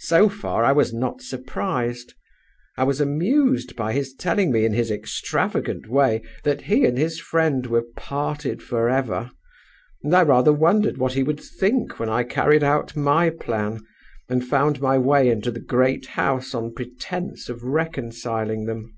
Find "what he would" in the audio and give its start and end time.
10.96-11.40